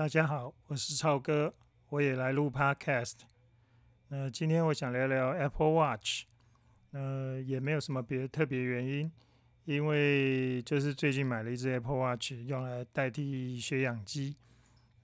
[0.00, 1.52] 大家好，我是超哥，
[1.90, 3.16] 我也来录 Podcast。
[4.08, 6.22] 那今天我想聊聊 Apple Watch，
[6.92, 9.12] 呃，也没有什么别的特别原因，
[9.66, 14.34] 因为就是最近买了一只 Apple Watch，用来代替血氧机。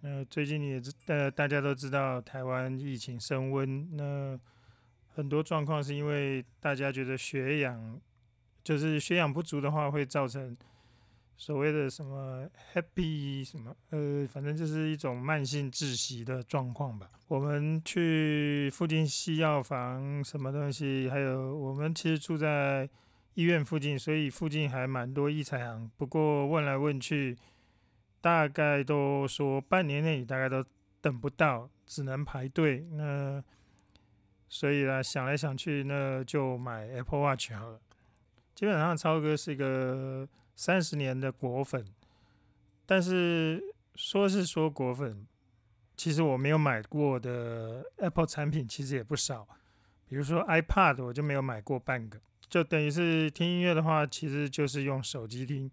[0.01, 4.40] 呃，最近也知，呃，大家都知道台湾疫情升温，那
[5.15, 8.01] 很多状况是因为大家觉得血氧
[8.65, 10.56] 就是血氧不足的话，会造成。
[11.39, 17.11] 所谓的什么 happy 什么呃，反正就是一种慢性窒息的状况吧。
[17.29, 22.89] 我们去附近西药房什么东西，还有我们其实住在
[23.35, 25.91] 医院附近，所以附近还蛮多医材行。
[25.99, 27.37] 不过问来问去，
[28.23, 30.65] 大概都说半年内大概都
[31.03, 32.87] 等不到，只能排队。
[32.93, 33.45] 那
[34.49, 37.80] 所以呢，想来想去，那就买 Apple Watch 好了。
[38.55, 40.27] 基本上超哥是一个。
[40.56, 41.84] 三十年的果粉，
[42.87, 43.62] 但是
[43.95, 45.27] 说是说果粉，
[45.96, 49.46] 其实我没有买过的 Apple 产品其实也不少，
[50.09, 55.71] 比如说 iPad 我就没有买过半个，就等于是听音乐的话，其实就是用手机听。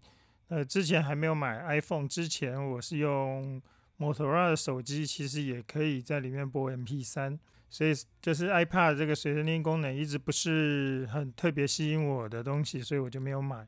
[0.48, 3.60] 呃，之前还没有买 iPhone 之前，我是用
[3.98, 7.38] Motorola 的手机，其实也可以在里面播 MP3，
[7.70, 13.66] 所以就是 iPad 这个随身听功能一直不是很特别吸引我的东西，所以我就没有买。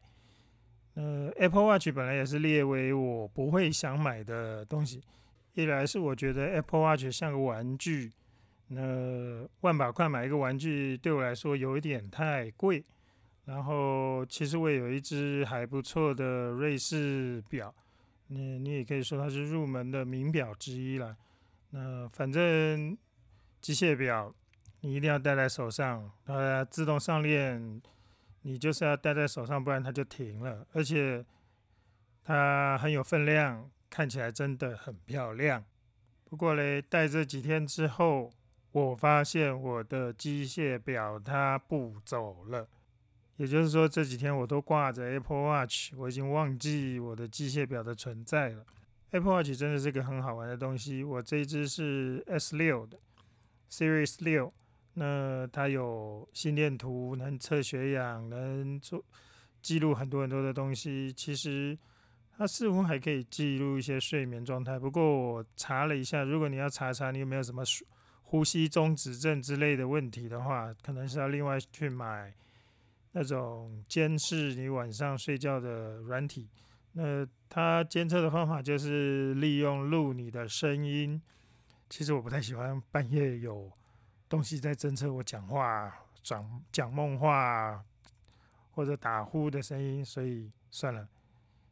[0.97, 5.03] 呃，Apple Watch 本来也是列为我不会想买的东西。
[5.53, 8.11] 一来是我觉得 Apple Watch 像个玩具，
[8.69, 12.83] 那万把块买一个玩具对我来说有一点太贵。
[13.45, 17.75] 然后其实我有一只还不错的瑞士表，
[18.29, 21.15] 你你也可以说它是入门的名表之一了。
[21.71, 22.97] 那反正
[23.61, 24.35] 机械表
[24.81, 27.83] 你一定要戴在手上，它，自动上链。
[28.47, 30.65] 你就是要戴在手上，不然它就停了。
[30.73, 31.27] 而且
[32.23, 35.65] 它很有分量，看起来真的很漂亮。
[36.23, 38.33] 不过嘞，戴这几天之后，
[38.71, 42.69] 我发现我的机械表它不走了。
[43.35, 48.65] 也就是说，这几天我都挂着 Apple Watch，我已经忘记我的机械表的存在了。
[49.11, 51.03] Apple Watch 真的是个很好玩的东西。
[51.03, 52.97] 我这一只是 S 六的
[53.69, 54.55] Series 六。
[54.99, 59.05] 那它有心电图，能测血氧，能做
[59.61, 61.13] 记录很多很多的东西。
[61.13, 61.79] 其实
[62.39, 64.79] 它似乎还可以记录一些睡眠状态。
[64.79, 67.63] 不过我查了一下，如果你要查查你有没有什么
[68.23, 72.35] 呼吸中止症之类的问题的话，可能是要另外去买
[73.13, 76.49] 那种监视你晚上睡觉的软体。
[76.93, 81.21] 那它监测的方法就是利用录你的声音。
[81.91, 83.71] 其实我不太喜欢半夜有。
[84.29, 85.93] 东西在侦测我讲话、
[86.23, 87.85] 讲讲梦话
[88.73, 91.09] 或者打呼的声音，所以算了。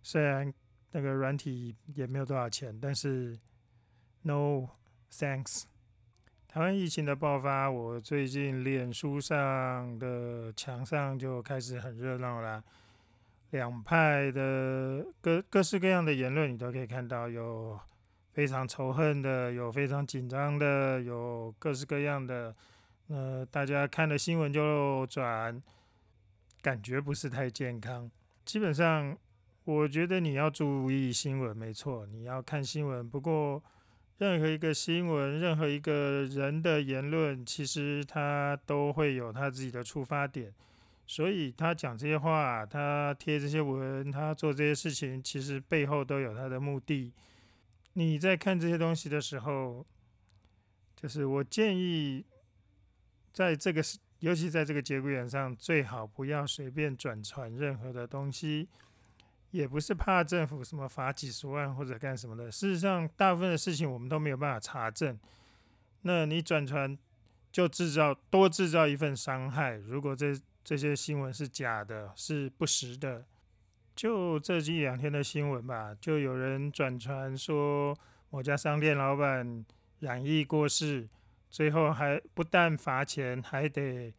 [0.03, 0.53] 虽然
[0.93, 3.38] 那个软体也没有多少钱，但是
[4.22, 4.69] no
[5.10, 5.64] thanks。
[6.47, 12.62] 台湾疫情的爆发，我最近脸书上的墙上就开始很热闹啦。
[13.50, 17.78] 两派的各各式各样的言论，你都可以看到有。
[18.34, 22.52] 非常仇恨的，有非常紧张的，有各式各样的。
[23.06, 25.62] 呃，大家看了新闻就转，
[26.60, 28.10] 感觉不是太健康。
[28.44, 29.16] 基本上，
[29.62, 33.08] 我觉得你要注意新闻，没错，你要看新闻。
[33.08, 33.62] 不过，
[34.18, 40.52] 任何一个新闻，任何一个人的言论，其实他都会有他自己的出发点。
[41.06, 47.12] 所以他讲这些话，他贴这些文，他做这些事情，其实背后都有他的目的。
[47.94, 49.87] 你在看这些东西的时候，
[50.94, 52.25] 就是我建议，
[53.32, 53.82] 在这个
[54.19, 58.69] 尤其在这个节骨眼上，最好不要随便转传任何的东西，
[59.50, 62.50] 也不是怕政府什么罚几十万或者干什么的。
[62.50, 65.19] 事实上，大部分的事情我们都没有办法查证。
[66.03, 66.99] 那你转传
[67.53, 69.76] 就制造多制造一份伤害。
[69.76, 73.25] 如果这这些新闻是假的，是不实的。
[73.94, 77.97] 就这一两天的新闻吧，就有人转传说
[78.28, 79.64] 某家商店老板
[80.00, 81.08] 染疫过世，
[81.49, 84.12] 最后还不但罚钱，还得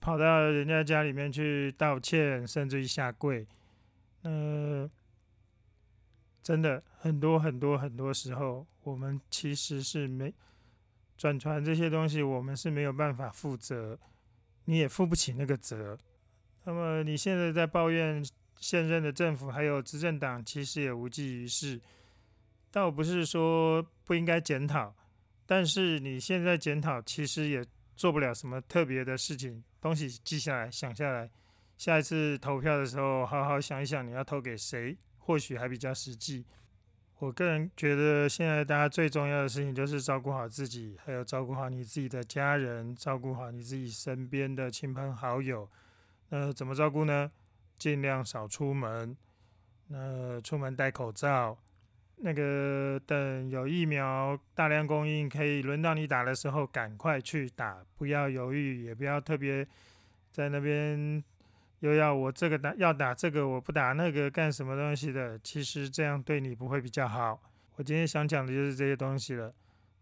[0.00, 3.46] 跑到人家家里面去道歉，甚至于下跪。
[4.22, 4.90] 呃，
[6.42, 10.34] 真的很多很多很多时候，我们其实是没
[11.16, 13.96] 转传这些东西，我们是没有办法负责，
[14.64, 15.96] 你也负不起那个责。
[16.64, 18.20] 那么你现在在抱怨？
[18.58, 21.80] 现任的政府还有执政党其实也无济于事，
[22.70, 24.94] 倒不是说不应该检讨，
[25.46, 27.64] 但是你现在检讨其实也
[27.96, 29.62] 做不了什么特别的事情。
[29.80, 31.30] 东西记下来，想下来，
[31.76, 36.44] 下一次投票的时候好好想一想你要投给谁，或许还比较实际。
[37.20, 45.68] 我个人觉得，现在大家最重要的事情就是照顾好自己，还有照顾好你自己的家人，照顾好你自己身边的亲朋好友。
[46.28, 47.30] 那怎么照顾呢？
[47.78, 49.16] 尽量少出门，
[49.86, 51.56] 那出门戴口罩。
[52.20, 59.64] 那个等有疫苗大量供应，可以轮到你打的时候，赶快去打，不要犹豫，也不要特别
[60.32, 61.22] 在那边
[61.78, 65.38] 又要我这个打要打这个，我不打那个干什么东西的。
[65.38, 67.40] 其实这样对你不会比较好。
[67.76, 69.54] 我今天想讲的就是这些东西了。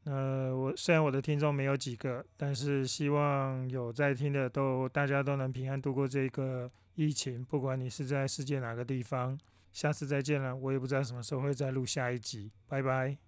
[0.06, 9.38] 呃，我虽然我的听众没有几个，但是希望有在听的都大家都能平安度过这个疫情，不管你是在世界哪个地方。
[9.72, 13.25] 下次再见了，我也不知道什么时候会再录下一集，拜拜。